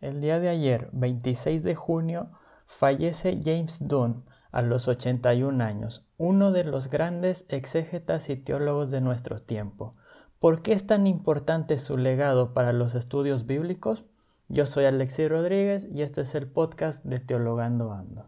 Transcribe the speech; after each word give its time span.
El 0.00 0.20
día 0.20 0.38
de 0.38 0.48
ayer, 0.48 0.90
26 0.92 1.64
de 1.64 1.74
junio, 1.74 2.30
fallece 2.68 3.40
James 3.44 3.78
Dunn 3.88 4.24
a 4.52 4.62
los 4.62 4.86
81 4.86 5.64
años, 5.64 6.06
uno 6.18 6.52
de 6.52 6.62
los 6.62 6.88
grandes 6.88 7.46
exégetas 7.48 8.30
y 8.30 8.36
teólogos 8.36 8.92
de 8.92 9.00
nuestro 9.00 9.40
tiempo. 9.40 9.90
¿Por 10.38 10.62
qué 10.62 10.72
es 10.72 10.86
tan 10.86 11.08
importante 11.08 11.78
su 11.78 11.96
legado 11.96 12.54
para 12.54 12.72
los 12.72 12.94
estudios 12.94 13.44
bíblicos? 13.44 14.08
Yo 14.46 14.66
soy 14.66 14.84
Alexis 14.84 15.28
Rodríguez 15.28 15.88
y 15.92 16.02
este 16.02 16.20
es 16.20 16.36
el 16.36 16.46
podcast 16.46 17.04
de 17.04 17.18
Teologando 17.18 17.90
Ando. 17.90 18.26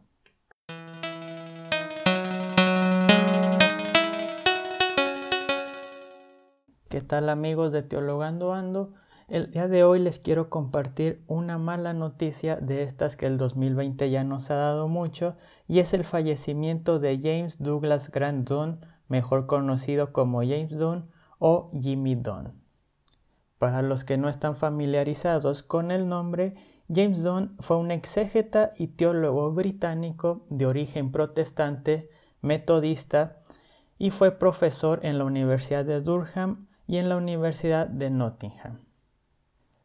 ¿Qué 6.88 7.00
tal 7.00 7.28
amigos 7.28 7.70
de 7.70 7.84
Teologando 7.84 8.54
Ando? 8.54 8.92
El 9.30 9.52
día 9.52 9.68
de 9.68 9.84
hoy 9.84 10.00
les 10.00 10.18
quiero 10.18 10.50
compartir 10.50 11.22
una 11.28 11.56
mala 11.56 11.92
noticia 11.92 12.56
de 12.56 12.82
estas 12.82 13.14
que 13.14 13.26
el 13.26 13.38
2020 13.38 14.10
ya 14.10 14.24
nos 14.24 14.50
ha 14.50 14.56
dado 14.56 14.88
mucho 14.88 15.36
y 15.68 15.78
es 15.78 15.94
el 15.94 16.02
fallecimiento 16.02 16.98
de 16.98 17.16
James 17.22 17.62
Douglas 17.62 18.10
Grant 18.10 18.48
Dunn, 18.48 18.80
mejor 19.06 19.46
conocido 19.46 20.12
como 20.12 20.40
James 20.40 20.76
Dunn 20.76 21.08
o 21.38 21.70
Jimmy 21.80 22.16
Dunn. 22.16 22.60
Para 23.58 23.82
los 23.82 24.02
que 24.02 24.18
no 24.18 24.28
están 24.28 24.56
familiarizados 24.56 25.62
con 25.62 25.92
el 25.92 26.08
nombre, 26.08 26.50
James 26.92 27.22
Dunn 27.22 27.54
fue 27.60 27.76
un 27.76 27.92
exégeta 27.92 28.72
y 28.76 28.88
teólogo 28.88 29.52
británico 29.52 30.44
de 30.50 30.66
origen 30.66 31.12
protestante, 31.12 32.10
metodista, 32.40 33.36
y 33.96 34.10
fue 34.10 34.32
profesor 34.32 34.98
en 35.04 35.18
la 35.18 35.24
Universidad 35.24 35.84
de 35.84 36.00
Durham 36.00 36.66
y 36.88 36.96
en 36.96 37.08
la 37.08 37.16
Universidad 37.16 37.86
de 37.86 38.10
Nottingham. 38.10 38.89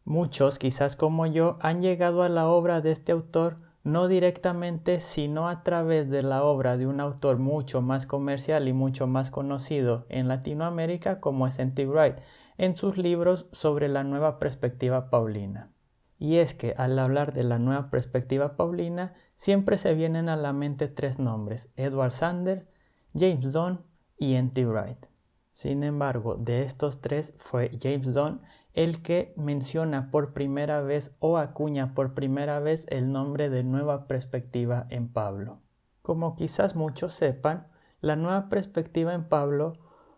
Muchos, 0.05 0.59
quizás 0.59 0.95
como 0.95 1.25
yo, 1.25 1.57
han 1.61 1.81
llegado 1.81 2.21
a 2.21 2.29
la 2.29 2.47
obra 2.47 2.79
de 2.79 2.91
este 2.91 3.11
autor 3.11 3.55
no 3.83 4.07
directamente, 4.07 4.99
sino 4.99 5.47
a 5.49 5.63
través 5.63 6.09
de 6.09 6.21
la 6.21 6.43
obra 6.43 6.77
de 6.77 6.87
un 6.87 6.99
autor 6.99 7.37
mucho 7.37 7.81
más 7.81 8.05
comercial 8.05 8.67
y 8.67 8.73
mucho 8.73 9.07
más 9.07 9.31
conocido 9.31 10.05
en 10.09 10.27
Latinoamérica 10.27 11.19
como 11.19 11.47
es 11.47 11.59
N.T. 11.59 11.87
Wright, 11.87 12.17
en 12.57 12.75
sus 12.75 12.97
libros 12.97 13.47
sobre 13.51 13.87
la 13.87 14.03
nueva 14.03 14.39
perspectiva 14.39 15.09
paulina. 15.09 15.71
Y 16.17 16.37
es 16.37 16.53
que 16.53 16.73
al 16.77 16.97
hablar 16.97 17.33
de 17.33 17.43
la 17.43 17.59
nueva 17.59 17.89
perspectiva 17.89 18.55
paulina, 18.55 19.13
siempre 19.33 19.77
se 19.77 19.93
vienen 19.93 20.29
a 20.29 20.35
la 20.35 20.53
mente 20.53 20.87
tres 20.87 21.19
nombres, 21.19 21.71
Edward 21.75 22.11
Sanders, 22.11 22.65
James 23.13 23.53
Dunn 23.53 23.81
y 24.17 24.35
N.T. 24.35 24.65
Wright. 24.65 25.05
Sin 25.51 25.83
embargo, 25.83 26.35
de 26.35 26.63
estos 26.63 27.01
tres 27.01 27.33
fue 27.37 27.71
James 27.81 28.13
Dunn 28.13 28.41
el 28.75 29.01
que 29.01 29.33
menciona 29.37 30.11
por 30.11 30.33
primera 30.33 30.81
vez 30.81 31.15
o 31.19 31.37
acuña 31.37 31.93
por 31.93 32.13
primera 32.13 32.59
vez 32.59 32.85
el 32.89 33.07
nombre 33.11 33.49
de 33.49 33.63
nueva 33.63 34.05
perspectiva 34.05 34.85
en 34.89 35.07
Pablo. 35.07 35.55
Como 36.01 36.35
quizás 36.35 36.75
muchos 36.75 37.13
sepan, 37.13 37.67
la 38.01 38.17
nueva 38.17 38.49
perspectiva 38.49 39.13
en 39.13 39.27
Pablo 39.27 39.73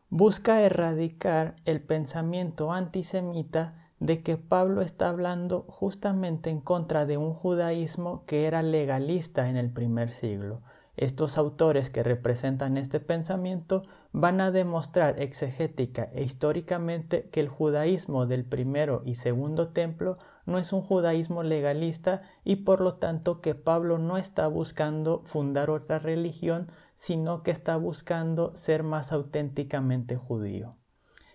busca 0.10 0.62
erradicar 0.62 1.56
el 1.66 1.82
pensamiento 1.82 2.72
antisemita 2.72 3.70
de 4.00 4.24
que 4.24 4.38
Pablo 4.38 4.82
está 4.82 5.10
hablando 5.10 5.66
justamente 5.70 6.50
en 6.50 6.60
contra 6.60 7.06
de 7.06 7.18
un 7.18 7.34
judaísmo 7.34 8.26
que 8.26 8.46
era 8.46 8.64
legalista 8.64 9.50
en 9.50 9.58
el 9.58 9.72
primer 9.72 10.12
siglo, 10.12 10.62
estos 10.98 11.38
autores 11.38 11.92
que 11.92 12.02
representan 12.02 12.76
este 12.76 13.00
pensamiento 13.00 13.84
van 14.12 14.42
a 14.42 14.50
demostrar 14.50 15.22
exegética 15.22 16.10
e 16.12 16.24
históricamente 16.24 17.30
que 17.30 17.40
el 17.40 17.50
judaísmo 17.50 18.26
del 18.26 18.44
primero 18.44 19.04
y 19.06 19.14
segundo 19.14 19.68
templo 19.68 20.18
no 20.48 20.58
es 20.58 20.74
un 20.74 20.82
judaísmo 20.82 21.44
legalista 21.44 22.18
y 22.44 22.58
por 22.58 22.82
lo 22.82 22.96
tanto 22.96 23.42
que 23.42 23.54
Pablo 23.54 24.00
no 24.00 24.18
está 24.18 24.48
buscando 24.48 25.22
fundar 25.26 25.70
otra 25.70 26.00
religión, 26.00 26.68
sino 26.96 27.44
que 27.44 27.52
está 27.52 27.78
buscando 27.78 28.56
ser 28.56 28.84
más 28.84 29.12
auténticamente 29.12 30.16
judío. 30.16 30.78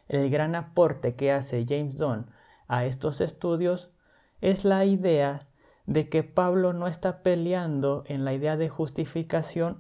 El 0.08 0.28
gran 0.28 0.56
aporte 0.56 1.14
que 1.14 1.31
hace 1.31 1.64
James 1.69 1.98
Dunn 1.98 2.26
a 2.66 2.84
estos 2.84 3.20
estudios 3.20 3.92
es 4.41 4.64
la 4.64 4.84
idea 4.84 5.44
de 5.92 6.08
que 6.08 6.22
Pablo 6.22 6.72
no 6.72 6.88
está 6.88 7.22
peleando 7.22 8.04
en 8.06 8.25
la 8.25 8.32
idea 8.32 8.56
de 8.56 8.70
justificación 8.70 9.78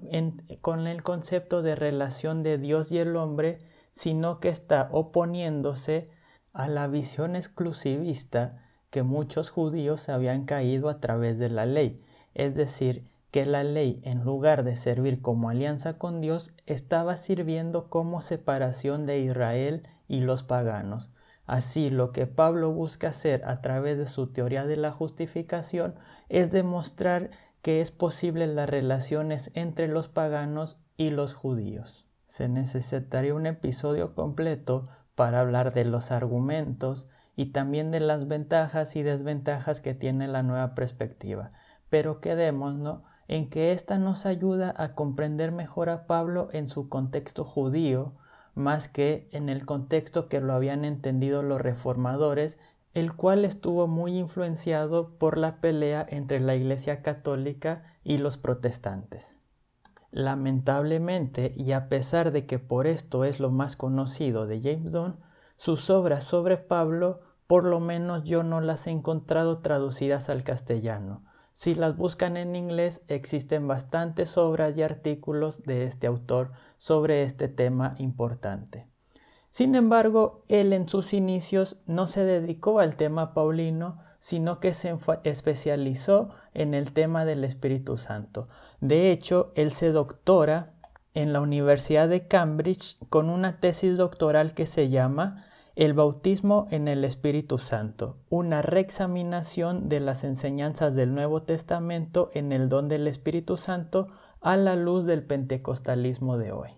con 0.60 0.86
el 0.86 1.02
concepto 1.02 1.62
de 1.62 1.74
relación 1.74 2.42
de 2.42 2.58
Dios 2.58 2.92
y 2.92 2.98
el 2.98 3.16
hombre, 3.16 3.56
sino 3.92 4.38
que 4.38 4.50
está 4.50 4.90
oponiéndose 4.92 6.04
a 6.52 6.68
la 6.68 6.86
visión 6.86 7.34
exclusivista 7.34 8.50
que 8.90 9.02
muchos 9.02 9.50
judíos 9.50 10.10
habían 10.10 10.44
caído 10.44 10.90
a 10.90 11.00
través 11.00 11.38
de 11.38 11.48
la 11.48 11.64
ley, 11.64 11.96
es 12.34 12.54
decir, 12.54 13.08
que 13.30 13.46
la 13.46 13.64
ley, 13.64 14.02
en 14.04 14.22
lugar 14.22 14.64
de 14.64 14.76
servir 14.76 15.22
como 15.22 15.48
alianza 15.48 15.96
con 15.96 16.20
Dios, 16.20 16.52
estaba 16.66 17.16
sirviendo 17.16 17.88
como 17.88 18.20
separación 18.20 19.06
de 19.06 19.20
Israel 19.20 19.88
y 20.08 20.20
los 20.20 20.42
paganos. 20.42 21.10
Así, 21.52 21.90
lo 21.90 22.12
que 22.12 22.26
Pablo 22.26 22.72
busca 22.72 23.08
hacer 23.08 23.44
a 23.44 23.60
través 23.60 23.98
de 23.98 24.06
su 24.06 24.28
teoría 24.28 24.64
de 24.64 24.76
la 24.76 24.90
justificación 24.90 25.94
es 26.30 26.50
demostrar 26.50 27.28
que 27.60 27.82
es 27.82 27.90
posible 27.90 28.46
las 28.46 28.70
relaciones 28.70 29.50
entre 29.52 29.86
los 29.86 30.08
paganos 30.08 30.78
y 30.96 31.10
los 31.10 31.34
judíos. 31.34 32.08
Se 32.26 32.48
necesitaría 32.48 33.34
un 33.34 33.44
episodio 33.44 34.14
completo 34.14 34.84
para 35.14 35.40
hablar 35.40 35.74
de 35.74 35.84
los 35.84 36.10
argumentos 36.10 37.10
y 37.36 37.52
también 37.52 37.90
de 37.90 38.00
las 38.00 38.26
ventajas 38.26 38.96
y 38.96 39.02
desventajas 39.02 39.82
que 39.82 39.92
tiene 39.92 40.28
la 40.28 40.42
nueva 40.42 40.74
perspectiva, 40.74 41.50
pero 41.90 42.22
quedémonos 42.22 43.02
en 43.28 43.50
que 43.50 43.72
ésta 43.72 43.98
nos 43.98 44.24
ayuda 44.24 44.72
a 44.74 44.94
comprender 44.94 45.52
mejor 45.52 45.90
a 45.90 46.06
Pablo 46.06 46.48
en 46.54 46.66
su 46.66 46.88
contexto 46.88 47.44
judío, 47.44 48.06
más 48.54 48.88
que 48.88 49.28
en 49.32 49.48
el 49.48 49.64
contexto 49.66 50.28
que 50.28 50.40
lo 50.40 50.52
habían 50.52 50.84
entendido 50.84 51.42
los 51.42 51.60
reformadores, 51.60 52.58
el 52.94 53.14
cual 53.14 53.44
estuvo 53.44 53.86
muy 53.86 54.18
influenciado 54.18 55.16
por 55.18 55.38
la 55.38 55.60
pelea 55.60 56.06
entre 56.08 56.40
la 56.40 56.54
Iglesia 56.54 57.02
católica 57.02 57.80
y 58.04 58.18
los 58.18 58.36
protestantes. 58.36 59.36
Lamentablemente, 60.10 61.54
y 61.56 61.72
a 61.72 61.88
pesar 61.88 62.32
de 62.32 62.44
que 62.44 62.58
por 62.58 62.86
esto 62.86 63.24
es 63.24 63.40
lo 63.40 63.50
más 63.50 63.76
conocido 63.76 64.46
de 64.46 64.60
James 64.60 64.92
Dunn, 64.92 65.20
sus 65.56 65.88
obras 65.88 66.24
sobre 66.24 66.58
Pablo 66.58 67.16
por 67.52 67.64
lo 67.64 67.80
menos 67.80 68.24
yo 68.24 68.44
no 68.44 68.62
las 68.62 68.86
he 68.86 68.90
encontrado 68.90 69.58
traducidas 69.58 70.30
al 70.30 70.42
castellano. 70.42 71.22
Si 71.52 71.74
las 71.74 71.96
buscan 71.96 72.36
en 72.36 72.56
inglés, 72.56 73.02
existen 73.08 73.68
bastantes 73.68 74.36
obras 74.38 74.76
y 74.76 74.82
artículos 74.82 75.62
de 75.62 75.84
este 75.84 76.06
autor 76.06 76.48
sobre 76.78 77.22
este 77.24 77.48
tema 77.48 77.94
importante. 77.98 78.82
Sin 79.50 79.74
embargo, 79.74 80.44
él 80.48 80.72
en 80.72 80.88
sus 80.88 81.12
inicios 81.12 81.76
no 81.86 82.06
se 82.06 82.24
dedicó 82.24 82.80
al 82.80 82.96
tema 82.96 83.34
paulino, 83.34 83.98
sino 84.18 84.60
que 84.60 84.72
se 84.72 84.96
especializó 85.24 86.28
en 86.54 86.72
el 86.72 86.92
tema 86.92 87.26
del 87.26 87.44
Espíritu 87.44 87.98
Santo. 87.98 88.44
De 88.80 89.10
hecho, 89.10 89.52
él 89.54 89.72
se 89.72 89.92
doctora 89.92 90.72
en 91.12 91.34
la 91.34 91.40
Universidad 91.40 92.08
de 92.08 92.26
Cambridge 92.26 92.96
con 93.10 93.28
una 93.28 93.60
tesis 93.60 93.98
doctoral 93.98 94.54
que 94.54 94.66
se 94.66 94.88
llama 94.88 95.44
el 95.74 95.94
bautismo 95.94 96.68
en 96.70 96.86
el 96.86 97.02
Espíritu 97.02 97.56
Santo, 97.56 98.18
una 98.28 98.60
reexaminación 98.60 99.88
de 99.88 100.00
las 100.00 100.22
enseñanzas 100.22 100.94
del 100.94 101.14
Nuevo 101.14 101.42
Testamento 101.42 102.30
en 102.34 102.52
el 102.52 102.68
don 102.68 102.88
del 102.88 103.08
Espíritu 103.08 103.56
Santo 103.56 104.06
a 104.42 104.58
la 104.58 104.76
luz 104.76 105.06
del 105.06 105.24
pentecostalismo 105.24 106.36
de 106.36 106.52
hoy. 106.52 106.70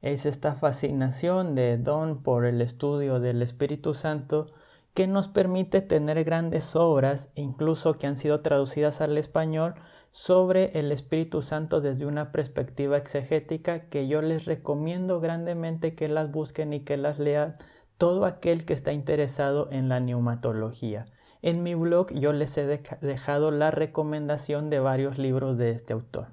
Es 0.00 0.26
esta 0.26 0.56
fascinación 0.56 1.54
de 1.54 1.78
don 1.78 2.22
por 2.22 2.44
el 2.44 2.60
estudio 2.60 3.20
del 3.20 3.40
Espíritu 3.40 3.94
Santo 3.94 4.46
que 4.94 5.06
nos 5.06 5.28
permite 5.28 5.80
tener 5.80 6.24
grandes 6.24 6.74
obras, 6.74 7.30
incluso 7.36 7.94
que 7.94 8.08
han 8.08 8.16
sido 8.16 8.40
traducidas 8.40 9.00
al 9.00 9.16
español, 9.16 9.76
sobre 10.10 10.76
el 10.78 10.90
Espíritu 10.90 11.42
Santo 11.42 11.80
desde 11.80 12.06
una 12.06 12.32
perspectiva 12.32 12.96
exegética 12.96 13.88
que 13.88 14.08
yo 14.08 14.22
les 14.22 14.46
recomiendo 14.46 15.20
grandemente 15.20 15.94
que 15.94 16.08
las 16.08 16.32
busquen 16.32 16.72
y 16.72 16.80
que 16.80 16.96
las 16.96 17.20
lean 17.20 17.52
todo 17.98 18.24
aquel 18.24 18.64
que 18.64 18.72
está 18.72 18.92
interesado 18.92 19.68
en 19.70 19.88
la 19.88 20.00
neumatología. 20.00 21.06
En 21.42 21.62
mi 21.62 21.74
blog 21.74 22.12
yo 22.14 22.32
les 22.32 22.56
he 22.56 22.66
dejado 23.00 23.50
la 23.50 23.70
recomendación 23.70 24.70
de 24.70 24.80
varios 24.80 25.18
libros 25.18 25.58
de 25.58 25.72
este 25.72 25.92
autor. 25.92 26.28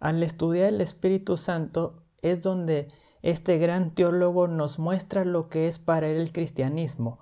Al 0.00 0.22
estudiar 0.22 0.72
el 0.72 0.80
Espíritu 0.80 1.36
Santo 1.36 2.02
es 2.22 2.40
donde 2.40 2.88
este 3.22 3.58
gran 3.58 3.94
teólogo 3.94 4.48
nos 4.48 4.78
muestra 4.78 5.24
lo 5.24 5.48
que 5.48 5.68
es 5.68 5.78
para 5.78 6.08
él 6.08 6.16
el 6.16 6.32
cristianismo. 6.32 7.18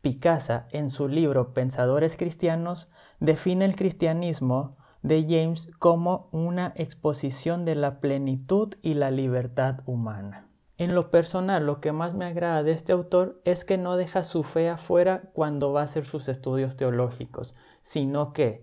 Picasa, 0.00 0.66
en 0.72 0.90
su 0.90 1.08
libro 1.08 1.52
Pensadores 1.52 2.16
Cristianos, 2.16 2.88
define 3.20 3.64
el 3.64 3.76
cristianismo 3.76 4.76
de 5.02 5.22
James 5.22 5.68
como 5.78 6.28
una 6.32 6.72
exposición 6.76 7.64
de 7.64 7.74
la 7.74 8.00
plenitud 8.00 8.74
y 8.82 8.94
la 8.94 9.10
libertad 9.10 9.80
humana. 9.84 10.51
En 10.78 10.94
lo 10.94 11.10
personal, 11.10 11.66
lo 11.66 11.80
que 11.80 11.92
más 11.92 12.14
me 12.14 12.24
agrada 12.24 12.62
de 12.62 12.72
este 12.72 12.92
autor 12.92 13.40
es 13.44 13.64
que 13.64 13.78
no 13.78 13.96
deja 13.96 14.24
su 14.24 14.42
fe 14.42 14.68
afuera 14.68 15.30
cuando 15.32 15.72
va 15.72 15.82
a 15.82 15.84
hacer 15.84 16.04
sus 16.04 16.28
estudios 16.28 16.76
teológicos, 16.76 17.54
sino 17.82 18.32
que 18.32 18.62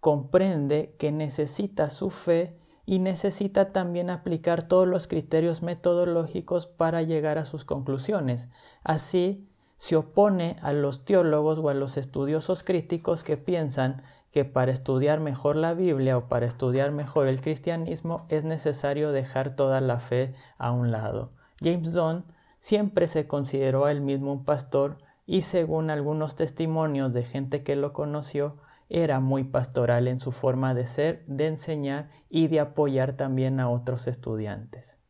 comprende 0.00 0.94
que 0.98 1.10
necesita 1.10 1.90
su 1.90 2.10
fe 2.10 2.58
y 2.86 3.00
necesita 3.00 3.72
también 3.72 4.08
aplicar 4.08 4.66
todos 4.66 4.88
los 4.88 5.08
criterios 5.08 5.62
metodológicos 5.62 6.66
para 6.66 7.02
llegar 7.02 7.36
a 7.36 7.44
sus 7.44 7.64
conclusiones. 7.64 8.48
Así, 8.82 9.48
se 9.76 9.94
opone 9.94 10.56
a 10.62 10.72
los 10.72 11.04
teólogos 11.04 11.58
o 11.58 11.68
a 11.68 11.74
los 11.74 11.96
estudiosos 11.96 12.62
críticos 12.62 13.24
que 13.24 13.36
piensan 13.36 14.02
que 14.32 14.44
para 14.44 14.72
estudiar 14.72 15.20
mejor 15.20 15.56
la 15.56 15.74
Biblia 15.74 16.16
o 16.16 16.28
para 16.28 16.46
estudiar 16.46 16.92
mejor 16.92 17.28
el 17.28 17.40
cristianismo 17.40 18.26
es 18.28 18.44
necesario 18.44 19.12
dejar 19.12 19.54
toda 19.54 19.80
la 19.80 20.00
fe 20.00 20.34
a 20.58 20.72
un 20.72 20.90
lado. 20.90 21.30
James 21.60 21.92
Dunn 21.92 22.24
siempre 22.58 23.08
se 23.08 23.26
consideró 23.26 23.84
a 23.84 23.92
él 23.92 24.00
mismo 24.00 24.32
un 24.32 24.44
pastor 24.44 24.98
y 25.26 25.42
según 25.42 25.90
algunos 25.90 26.36
testimonios 26.36 27.12
de 27.12 27.24
gente 27.24 27.62
que 27.62 27.76
lo 27.76 27.92
conoció, 27.92 28.56
era 28.88 29.20
muy 29.20 29.44
pastoral 29.44 30.08
en 30.08 30.20
su 30.20 30.32
forma 30.32 30.74
de 30.74 30.86
ser, 30.86 31.24
de 31.26 31.46
enseñar 31.46 32.10
y 32.30 32.48
de 32.48 32.60
apoyar 32.60 33.12
también 33.14 33.60
a 33.60 33.68
otros 33.68 34.06
estudiantes. 34.06 35.00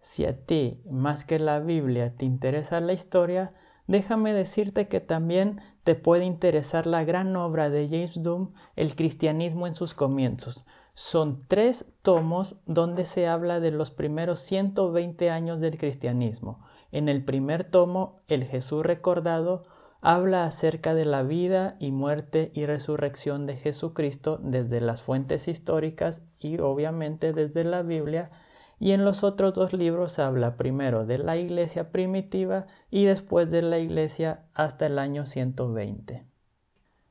Si 0.00 0.24
a 0.24 0.44
ti, 0.44 0.82
más 0.90 1.24
que 1.24 1.38
la 1.38 1.60
Biblia, 1.60 2.16
te 2.16 2.24
interesa 2.24 2.80
la 2.80 2.92
historia, 2.92 3.50
déjame 3.88 4.32
decirte 4.32 4.86
que 4.86 5.00
también 5.00 5.60
te 5.82 5.96
puede 5.96 6.24
interesar 6.24 6.86
la 6.86 7.02
gran 7.02 7.34
obra 7.34 7.70
de 7.70 7.88
James 7.88 8.22
Doom, 8.22 8.52
El 8.76 8.94
cristianismo 8.94 9.66
en 9.66 9.74
sus 9.74 9.94
comienzos. 9.94 10.64
Son 10.94 11.38
tres 11.48 11.86
tomos 12.02 12.56
donde 12.66 13.06
se 13.06 13.26
habla 13.26 13.58
de 13.58 13.72
los 13.72 13.90
primeros 13.90 14.40
120 14.40 15.30
años 15.30 15.58
del 15.58 15.78
cristianismo. 15.78 16.60
En 16.92 17.08
el 17.08 17.24
primer 17.24 17.64
tomo, 17.64 18.20
El 18.28 18.44
Jesús 18.44 18.84
recordado, 18.84 19.62
habla 20.00 20.44
acerca 20.44 20.94
de 20.94 21.04
la 21.04 21.22
vida 21.22 21.76
y 21.80 21.90
muerte 21.90 22.52
y 22.54 22.66
resurrección 22.66 23.46
de 23.46 23.56
Jesucristo 23.56 24.38
desde 24.42 24.80
las 24.80 25.02
fuentes 25.02 25.48
históricas 25.48 26.24
y 26.38 26.58
obviamente 26.58 27.32
desde 27.32 27.64
la 27.64 27.82
Biblia, 27.82 28.28
y 28.80 28.92
en 28.92 29.04
los 29.04 29.24
otros 29.24 29.54
dos 29.54 29.72
libros 29.72 30.18
habla 30.18 30.56
primero 30.56 31.04
de 31.04 31.18
la 31.18 31.36
iglesia 31.36 31.90
primitiva 31.90 32.66
y 32.90 33.04
después 33.04 33.50
de 33.50 33.62
la 33.62 33.78
iglesia 33.78 34.44
hasta 34.54 34.86
el 34.86 34.98
año 34.98 35.26
120. 35.26 36.26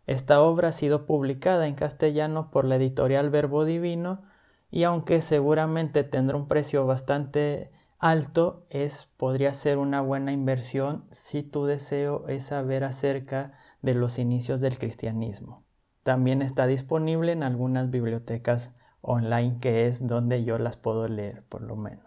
Esta 0.05 0.41
obra 0.41 0.69
ha 0.69 0.71
sido 0.71 1.05
publicada 1.05 1.67
en 1.67 1.75
castellano 1.75 2.49
por 2.49 2.65
la 2.65 2.77
editorial 2.77 3.29
Verbo 3.29 3.65
Divino 3.65 4.23
y 4.71 4.83
aunque 4.83 5.21
seguramente 5.21 6.03
tendrá 6.03 6.37
un 6.37 6.47
precio 6.47 6.85
bastante 6.85 7.71
alto 7.99 8.65
es 8.69 9.09
podría 9.17 9.53
ser 9.53 9.77
una 9.77 10.01
buena 10.01 10.31
inversión 10.31 11.05
si 11.11 11.43
tu 11.43 11.65
deseo 11.65 12.27
es 12.27 12.43
saber 12.43 12.83
acerca 12.83 13.49
de 13.81 13.95
los 13.95 14.19
inicios 14.19 14.61
del 14.61 14.77
cristianismo. 14.77 15.65
También 16.03 16.41
está 16.41 16.67
disponible 16.67 17.33
en 17.33 17.43
algunas 17.43 17.89
bibliotecas 17.89 18.73
online 19.07 19.57
que 19.59 19.87
es 19.87 20.05
donde 20.05 20.43
yo 20.43 20.59
las 20.59 20.75
puedo 20.75 21.07
leer 21.07 21.41
por 21.43 21.61
lo 21.61 21.77
menos. 21.77 22.05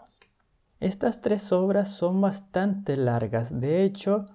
Estas 0.80 1.20
tres 1.20 1.50
obras 1.50 1.88
son 1.88 2.20
bastante 2.20 2.96
largas. 2.96 3.58
De 3.58 3.84
hecho, 3.84 4.26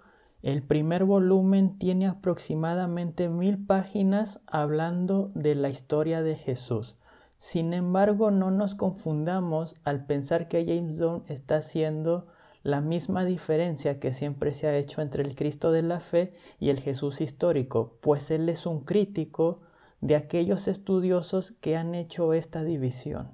el 0.41 0.63
primer 0.63 1.05
volumen 1.05 1.77
tiene 1.77 2.07
aproximadamente 2.07 3.29
mil 3.29 3.63
páginas 3.63 4.41
hablando 4.47 5.31
de 5.35 5.55
la 5.55 5.69
historia 5.69 6.21
de 6.23 6.35
Jesús. 6.35 6.95
Sin 7.37 7.73
embargo, 7.73 8.31
no 8.31 8.49
nos 8.49 8.73
confundamos 8.73 9.75
al 9.83 10.05
pensar 10.05 10.47
que 10.47 10.65
James 10.65 10.97
Dunn 10.97 11.23
está 11.27 11.57
haciendo 11.57 12.25
la 12.63 12.81
misma 12.81 13.25
diferencia 13.25 13.99
que 13.99 14.11
siempre 14.11 14.51
se 14.51 14.65
ha 14.65 14.75
hecho 14.75 15.01
entre 15.01 15.21
el 15.21 15.35
Cristo 15.35 15.71
de 15.71 15.83
la 15.83 15.99
fe 15.99 16.31
y 16.59 16.69
el 16.69 16.79
Jesús 16.79 17.21
histórico, 17.21 17.99
pues 18.01 18.31
él 18.31 18.49
es 18.49 18.65
un 18.65 18.79
crítico 18.81 19.57
de 20.05 20.15
aquellos 20.15 20.67
estudiosos 20.67 21.51
que 21.51 21.75
han 21.75 21.95
hecho 21.95 22.33
esta 22.33 22.63
división. 22.63 23.33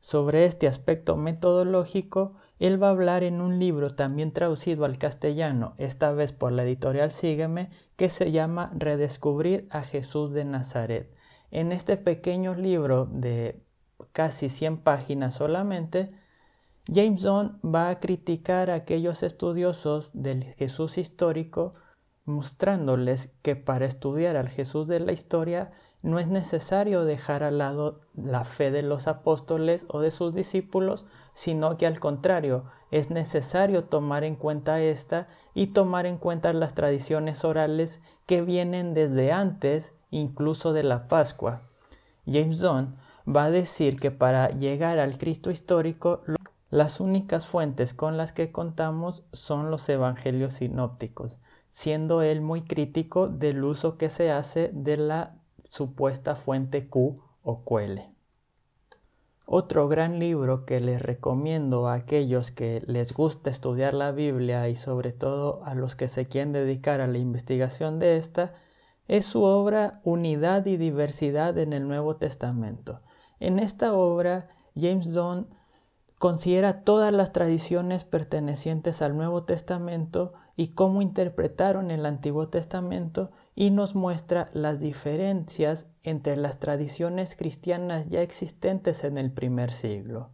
Sobre 0.00 0.46
este 0.46 0.66
aspecto 0.66 1.16
metodológico, 1.16 2.30
él 2.58 2.82
va 2.82 2.88
a 2.88 2.92
hablar 2.92 3.22
en 3.22 3.42
un 3.42 3.58
libro 3.58 3.90
también 3.90 4.32
traducido 4.32 4.86
al 4.86 4.96
castellano, 4.96 5.74
esta 5.76 6.12
vez 6.12 6.32
por 6.32 6.52
la 6.52 6.64
editorial 6.64 7.12
Sígueme, 7.12 7.68
que 7.96 8.08
se 8.08 8.32
llama 8.32 8.72
Redescubrir 8.74 9.68
a 9.70 9.82
Jesús 9.82 10.30
de 10.30 10.46
Nazaret. 10.46 11.14
En 11.50 11.70
este 11.70 11.98
pequeño 11.98 12.54
libro 12.54 13.04
de 13.12 13.62
casi 14.12 14.48
100 14.48 14.78
páginas 14.78 15.34
solamente, 15.34 16.06
Jameson 16.88 17.60
va 17.62 17.90
a 17.90 18.00
criticar 18.00 18.70
a 18.70 18.74
aquellos 18.74 19.22
estudiosos 19.22 20.12
del 20.14 20.44
Jesús 20.44 20.96
histórico, 20.96 21.72
mostrándoles 22.26 23.30
que 23.42 23.56
para 23.56 23.86
estudiar 23.86 24.36
al 24.36 24.48
Jesús 24.48 24.86
de 24.86 25.00
la 25.00 25.12
historia 25.12 25.72
no 26.02 26.18
es 26.18 26.28
necesario 26.28 27.04
dejar 27.04 27.42
al 27.42 27.58
lado 27.58 28.00
la 28.14 28.44
fe 28.44 28.70
de 28.70 28.82
los 28.82 29.06
apóstoles 29.06 29.86
o 29.88 30.00
de 30.00 30.10
sus 30.10 30.34
discípulos, 30.34 31.06
sino 31.32 31.76
que 31.76 31.86
al 31.86 31.98
contrario, 31.98 32.64
es 32.90 33.10
necesario 33.10 33.84
tomar 33.84 34.22
en 34.22 34.36
cuenta 34.36 34.80
esta 34.80 35.26
y 35.54 35.68
tomar 35.68 36.06
en 36.06 36.18
cuenta 36.18 36.52
las 36.52 36.74
tradiciones 36.74 37.44
orales 37.44 38.00
que 38.26 38.42
vienen 38.42 38.94
desde 38.94 39.32
antes 39.32 39.94
incluso 40.10 40.72
de 40.72 40.82
la 40.82 41.08
Pascua. 41.08 41.62
James 42.26 42.58
Dunn 42.58 42.96
va 43.28 43.44
a 43.44 43.50
decir 43.50 43.98
que 43.98 44.10
para 44.10 44.50
llegar 44.50 44.98
al 44.98 45.18
Cristo 45.18 45.50
histórico, 45.50 46.22
las 46.70 47.00
únicas 47.00 47.46
fuentes 47.46 47.94
con 47.94 48.16
las 48.16 48.32
que 48.32 48.52
contamos 48.52 49.24
son 49.32 49.70
los 49.70 49.88
evangelios 49.88 50.54
sinópticos, 50.54 51.38
siendo 51.68 52.22
él 52.22 52.40
muy 52.40 52.62
crítico 52.62 53.28
del 53.28 53.62
uso 53.64 53.98
que 53.98 54.10
se 54.10 54.30
hace 54.30 54.70
de 54.72 54.96
la 54.96 55.38
supuesta 55.68 56.36
fuente 56.36 56.88
Q 56.88 57.22
o 57.42 57.64
QL. 57.64 58.00
Otro 59.48 59.86
gran 59.86 60.18
libro 60.18 60.64
que 60.64 60.80
les 60.80 61.00
recomiendo 61.00 61.86
a 61.86 61.94
aquellos 61.94 62.50
que 62.50 62.82
les 62.86 63.12
gusta 63.12 63.48
estudiar 63.48 63.94
la 63.94 64.10
Biblia 64.10 64.68
y 64.68 64.74
sobre 64.74 65.12
todo 65.12 65.62
a 65.64 65.76
los 65.76 65.94
que 65.94 66.08
se 66.08 66.26
quieren 66.26 66.52
dedicar 66.52 67.00
a 67.00 67.06
la 67.06 67.18
investigación 67.18 68.00
de 68.00 68.16
esta 68.16 68.54
es 69.06 69.24
su 69.24 69.44
obra 69.44 70.00
Unidad 70.02 70.66
y 70.66 70.76
Diversidad 70.76 71.56
en 71.58 71.72
el 71.72 71.86
Nuevo 71.86 72.16
Testamento. 72.16 72.98
En 73.38 73.60
esta 73.60 73.92
obra, 73.92 74.44
James 74.74 75.12
Dunn 75.12 75.46
considera 76.18 76.82
todas 76.82 77.12
las 77.12 77.32
tradiciones 77.32 78.04
pertenecientes 78.04 79.00
al 79.00 79.14
Nuevo 79.14 79.44
Testamento 79.44 80.30
y 80.56 80.68
cómo 80.68 81.02
interpretaron 81.02 81.90
el 81.90 82.06
Antiguo 82.06 82.48
Testamento 82.48 83.28
y 83.54 83.70
nos 83.70 83.94
muestra 83.94 84.48
las 84.52 84.80
diferencias 84.80 85.88
entre 86.02 86.36
las 86.36 86.58
tradiciones 86.58 87.36
cristianas 87.36 88.08
ya 88.08 88.22
existentes 88.22 89.04
en 89.04 89.18
el 89.18 89.30
primer 89.32 89.72
siglo. 89.72 90.24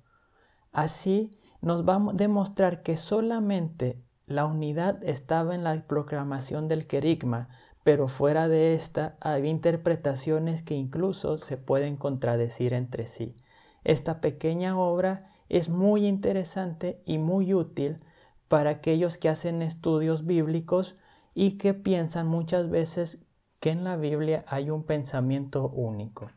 Así, 0.70 1.30
nos 1.60 1.86
va 1.86 1.96
a 1.96 2.12
demostrar 2.14 2.82
que 2.82 2.96
solamente 2.96 4.02
la 4.26 4.46
unidad 4.46 5.02
estaba 5.04 5.54
en 5.54 5.64
la 5.64 5.86
proclamación 5.86 6.68
del 6.68 6.86
querigma, 6.86 7.48
pero 7.84 8.08
fuera 8.08 8.48
de 8.48 8.74
esta 8.74 9.16
hay 9.20 9.48
interpretaciones 9.48 10.62
que 10.62 10.74
incluso 10.74 11.38
se 11.38 11.56
pueden 11.56 11.96
contradecir 11.96 12.74
entre 12.74 13.06
sí. 13.06 13.34
Esta 13.84 14.20
pequeña 14.20 14.78
obra 14.78 15.32
es 15.48 15.68
muy 15.68 16.06
interesante 16.06 17.02
y 17.04 17.18
muy 17.18 17.54
útil 17.54 17.96
para 18.52 18.68
aquellos 18.68 19.16
que 19.16 19.30
hacen 19.30 19.62
estudios 19.62 20.26
bíblicos 20.26 20.94
y 21.32 21.52
que 21.56 21.72
piensan 21.72 22.26
muchas 22.26 22.68
veces 22.68 23.20
que 23.60 23.70
en 23.70 23.82
la 23.82 23.96
Biblia 23.96 24.44
hay 24.46 24.68
un 24.68 24.84
pensamiento 24.84 25.70
único. 25.70 26.28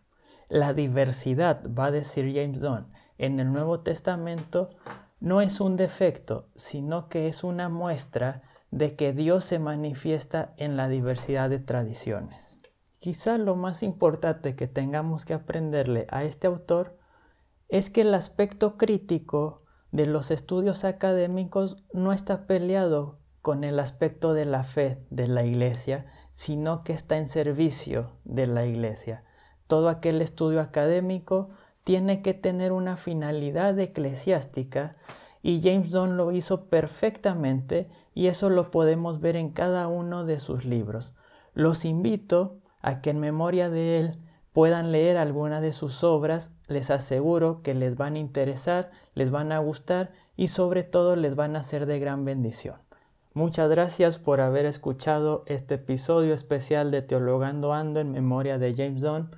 La 0.48 0.74
diversidad, 0.74 1.62
va 1.70 1.88
a 1.88 1.92
decir 1.92 2.34
James 2.34 2.62
Dunn, 2.62 2.88
en 3.18 3.38
el 3.42 3.52
Nuevo 3.52 3.82
Testamento 3.82 4.70
no 5.20 5.42
es 5.42 5.60
un 5.60 5.76
defecto, 5.76 6.48
sino 6.56 7.10
que 7.10 7.28
es 7.28 7.44
una 7.44 7.68
muestra 7.68 8.40
de 8.72 8.96
que 8.96 9.12
Dios 9.12 9.44
se 9.44 9.60
manifiesta 9.60 10.54
en 10.56 10.78
la 10.78 10.88
diversidad 10.88 11.50
de 11.50 11.60
tradiciones. 11.60 12.58
Quizá 12.98 13.38
lo 13.38 13.58
más 13.58 13.84
importante 13.84 14.56
que 14.56 14.70
tengamos 14.70 15.26
que 15.26 15.34
aprenderle 15.34 16.08
a 16.10 16.24
este 16.24 16.48
autor 16.48 16.98
es 17.68 17.90
que 17.90 18.04
el 18.04 18.14
aspecto 18.14 18.78
crítico 18.78 19.65
de 19.96 20.06
los 20.06 20.30
estudios 20.30 20.84
académicos 20.84 21.78
no 21.94 22.12
está 22.12 22.48
peleado 22.48 23.16
con 23.42 23.64
el 23.64 23.80
aspecto 23.80 24.34
de 24.34 24.44
la 24.44 24.66
fe 24.66 24.98
de 25.10 25.30
la 25.30 25.46
iglesia, 25.46 26.04
sino 26.32 26.82
que 26.82 26.92
está 26.92 27.18
en 27.18 27.30
servicio 27.30 28.12
de 28.26 28.46
la 28.46 28.66
iglesia. 28.66 29.22
Todo 29.68 29.88
aquel 29.88 30.22
estudio 30.22 30.60
académico 30.60 31.46
tiene 31.86 32.22
que 32.22 32.34
tener 32.34 32.74
una 32.74 32.98
finalidad 32.98 33.80
eclesiástica 33.80 34.98
y 35.42 35.62
James 35.62 35.92
Dunn 35.92 36.18
lo 36.18 36.34
hizo 36.34 36.66
perfectamente 36.66 37.86
y 38.14 38.28
eso 38.28 38.50
lo 38.50 38.72
podemos 38.72 39.22
ver 39.22 39.38
en 39.38 39.50
cada 39.50 39.88
uno 39.88 40.26
de 40.26 40.42
sus 40.42 40.66
libros. 40.66 41.14
Los 41.54 41.86
invito 41.86 42.60
a 42.82 43.02
que 43.02 43.12
en 43.12 43.22
memoria 43.22 43.70
de 43.70 44.00
él 44.00 44.25
puedan 44.56 44.94
leer 44.94 45.18
alguna 45.18 45.60
de 45.60 45.74
sus 45.74 46.02
obras, 46.06 46.50
les 46.70 46.90
aseguro 46.90 47.62
que 47.62 47.74
les 47.74 47.98
van 47.98 48.16
a 48.16 48.20
interesar, 48.20 48.90
les 49.14 49.30
van 49.30 49.52
a 49.52 49.60
gustar 49.60 50.14
y 50.38 50.48
sobre 50.48 50.84
todo 50.84 51.18
les 51.18 51.36
van 51.36 51.58
a 51.58 51.64
ser 51.64 51.86
de 51.86 52.00
gran 52.00 52.24
bendición. 52.24 52.76
Muchas 53.34 53.70
gracias 53.70 54.18
por 54.18 54.40
haber 54.40 54.66
escuchado 54.66 55.44
este 55.46 55.76
episodio 55.76 56.34
especial 56.34 56.90
de 56.90 57.02
Teologando 57.02 57.74
Ando 57.74 58.00
en 58.00 58.14
memoria 58.14 58.58
de 58.58 58.74
James 58.74 59.02
Dunn. 59.02 59.30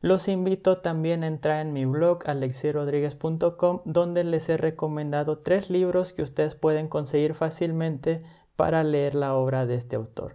Los 0.00 0.26
invito 0.26 0.78
también 0.78 1.22
a 1.22 1.28
entrar 1.28 1.60
en 1.60 1.72
mi 1.72 1.84
blog 1.84 2.28
alexirodriguez.com 2.28 3.82
donde 3.84 4.24
les 4.24 4.48
he 4.48 4.56
recomendado 4.56 5.38
tres 5.38 5.70
libros 5.70 6.12
que 6.12 6.24
ustedes 6.24 6.56
pueden 6.56 6.88
conseguir 6.88 7.34
fácilmente 7.34 8.18
para 8.56 8.82
leer 8.82 9.14
la 9.14 9.36
obra 9.36 9.64
de 9.64 9.76
este 9.76 9.94
autor. 9.94 10.34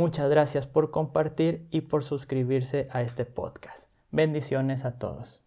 Muchas 0.00 0.30
gracias 0.30 0.66
por 0.66 0.90
compartir 0.90 1.68
y 1.70 1.82
por 1.82 2.04
suscribirse 2.04 2.88
a 2.90 3.02
este 3.02 3.26
podcast. 3.26 3.92
Bendiciones 4.10 4.86
a 4.86 4.98
todos. 4.98 5.42